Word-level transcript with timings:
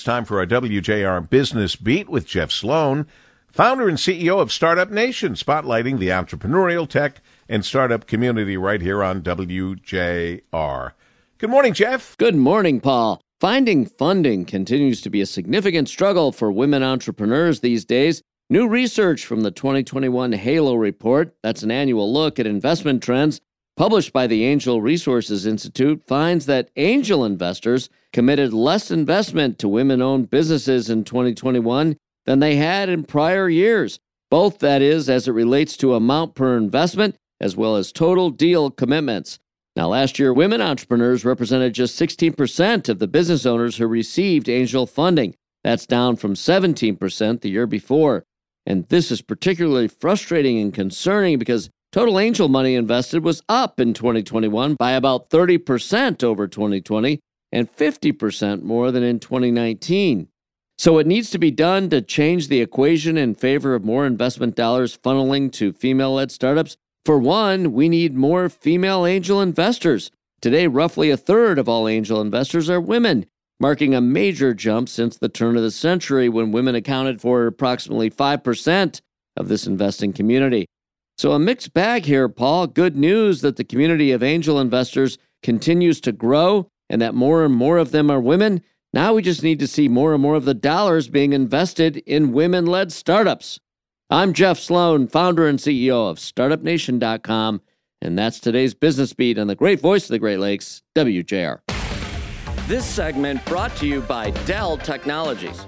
It's 0.00 0.06
time 0.06 0.24
for 0.24 0.38
our 0.38 0.46
WJR 0.46 1.28
Business 1.28 1.76
Beat 1.76 2.08
with 2.08 2.26
Jeff 2.26 2.50
Sloan, 2.50 3.06
founder 3.52 3.86
and 3.86 3.98
CEO 3.98 4.40
of 4.40 4.50
Startup 4.50 4.90
Nation, 4.90 5.34
spotlighting 5.34 5.98
the 5.98 6.08
entrepreneurial 6.08 6.88
tech 6.88 7.20
and 7.50 7.62
startup 7.62 8.06
community 8.06 8.56
right 8.56 8.80
here 8.80 9.04
on 9.04 9.20
WJR. 9.20 10.92
Good 11.36 11.50
morning, 11.50 11.74
Jeff. 11.74 12.16
Good 12.16 12.34
morning, 12.34 12.80
Paul. 12.80 13.20
Finding 13.40 13.84
funding 13.84 14.46
continues 14.46 15.02
to 15.02 15.10
be 15.10 15.20
a 15.20 15.26
significant 15.26 15.90
struggle 15.90 16.32
for 16.32 16.50
women 16.50 16.82
entrepreneurs 16.82 17.60
these 17.60 17.84
days. 17.84 18.22
New 18.48 18.66
research 18.66 19.26
from 19.26 19.42
the 19.42 19.50
2021 19.50 20.32
Halo 20.32 20.76
Report, 20.76 21.36
that's 21.42 21.62
an 21.62 21.70
annual 21.70 22.10
look 22.10 22.38
at 22.38 22.46
investment 22.46 23.02
trends, 23.02 23.42
published 23.80 24.12
by 24.12 24.26
the 24.26 24.44
Angel 24.44 24.82
Resources 24.82 25.46
Institute, 25.46 26.02
finds 26.06 26.44
that 26.44 26.68
angel 26.76 27.24
investors 27.24 27.88
committed 28.12 28.52
less 28.52 28.90
investment 28.90 29.58
to 29.58 29.66
women 29.68 30.02
owned 30.02 30.28
businesses 30.28 30.90
in 30.90 31.02
2021 31.02 31.96
than 32.26 32.40
they 32.40 32.56
had 32.56 32.90
in 32.90 33.02
prior 33.02 33.48
years, 33.48 33.98
both 34.30 34.58
that 34.58 34.82
is, 34.82 35.08
as 35.08 35.26
it 35.26 35.32
relates 35.32 35.78
to 35.78 35.94
amount 35.94 36.34
per 36.34 36.58
investment 36.58 37.16
as 37.40 37.56
well 37.56 37.74
as 37.74 37.90
total 37.90 38.28
deal 38.28 38.70
commitments. 38.70 39.38
Now, 39.74 39.88
last 39.88 40.18
year, 40.18 40.34
women 40.34 40.60
entrepreneurs 40.60 41.24
represented 41.24 41.72
just 41.72 41.98
16% 41.98 42.90
of 42.90 42.98
the 42.98 43.08
business 43.08 43.46
owners 43.46 43.78
who 43.78 43.86
received 43.86 44.50
angel 44.50 44.86
funding. 44.86 45.34
That's 45.64 45.86
down 45.86 46.16
from 46.16 46.34
17% 46.34 47.40
the 47.40 47.48
year 47.48 47.66
before. 47.66 48.24
And 48.66 48.86
this 48.90 49.10
is 49.10 49.22
particularly 49.22 49.88
frustrating 49.88 50.58
and 50.58 50.74
concerning 50.74 51.38
because 51.38 51.70
total 51.92 52.18
angel 52.18 52.48
money 52.48 52.74
invested 52.74 53.24
was 53.24 53.42
up 53.48 53.80
in 53.80 53.94
2021 53.94 54.74
by 54.74 54.92
about 54.92 55.30
30% 55.30 56.22
over 56.22 56.46
2020 56.46 57.20
and 57.52 57.74
50% 57.74 58.62
more 58.62 58.90
than 58.90 59.02
in 59.02 59.18
2019. 59.18 60.28
So 60.78 60.98
it 60.98 61.06
needs 61.06 61.30
to 61.30 61.38
be 61.38 61.50
done 61.50 61.90
to 61.90 62.00
change 62.00 62.48
the 62.48 62.60
equation 62.60 63.18
in 63.18 63.34
favor 63.34 63.74
of 63.74 63.84
more 63.84 64.06
investment 64.06 64.54
dollars 64.54 64.96
funneling 64.96 65.52
to 65.52 65.72
female 65.72 66.14
led 66.14 66.30
startups. 66.30 66.76
For 67.04 67.18
one, 67.18 67.72
we 67.72 67.88
need 67.88 68.14
more 68.14 68.48
female 68.48 69.04
angel 69.04 69.42
investors. 69.42 70.10
Today, 70.40 70.66
roughly 70.68 71.10
a 71.10 71.18
third 71.18 71.58
of 71.58 71.68
all 71.68 71.86
angel 71.86 72.20
investors 72.20 72.70
are 72.70 72.80
women, 72.80 73.26
marking 73.58 73.94
a 73.94 74.00
major 74.00 74.54
jump 74.54 74.88
since 74.88 75.18
the 75.18 75.28
turn 75.28 75.56
of 75.56 75.62
the 75.62 75.70
century 75.70 76.30
when 76.30 76.50
women 76.50 76.74
accounted 76.74 77.20
for 77.20 77.46
approximately 77.46 78.10
5% 78.10 79.00
of 79.36 79.48
this 79.48 79.66
investing 79.66 80.14
community. 80.14 80.66
So, 81.18 81.32
a 81.32 81.38
mixed 81.38 81.74
bag 81.74 82.06
here, 82.06 82.28
Paul. 82.28 82.66
Good 82.66 82.96
news 82.96 83.42
that 83.42 83.56
the 83.56 83.64
community 83.64 84.12
of 84.12 84.22
angel 84.22 84.58
investors 84.58 85.18
continues 85.42 86.00
to 86.02 86.12
grow 86.12 86.70
and 86.88 87.00
that 87.00 87.14
more 87.14 87.44
and 87.44 87.54
more 87.54 87.78
of 87.78 87.92
them 87.92 88.10
are 88.10 88.20
women. 88.20 88.62
Now 88.92 89.14
we 89.14 89.22
just 89.22 89.42
need 89.42 89.60
to 89.60 89.68
see 89.68 89.88
more 89.88 90.12
and 90.12 90.20
more 90.22 90.34
of 90.34 90.44
the 90.44 90.54
dollars 90.54 91.08
being 91.08 91.32
invested 91.32 91.98
in 91.98 92.32
women 92.32 92.66
led 92.66 92.92
startups. 92.92 93.60
I'm 94.10 94.32
Jeff 94.32 94.58
Sloan, 94.58 95.06
founder 95.06 95.46
and 95.46 95.60
CEO 95.60 96.10
of 96.10 96.18
StartupNation.com, 96.18 97.62
and 98.02 98.18
that's 98.18 98.40
today's 98.40 98.74
business 98.74 99.12
beat 99.12 99.38
on 99.38 99.46
the 99.46 99.54
great 99.54 99.80
voice 99.80 100.04
of 100.04 100.08
the 100.08 100.18
Great 100.18 100.40
Lakes, 100.40 100.82
WJR. 100.96 101.60
This 102.66 102.84
segment 102.84 103.44
brought 103.46 103.74
to 103.76 103.86
you 103.86 104.00
by 104.00 104.30
Dell 104.46 104.76
Technologies. 104.76 105.64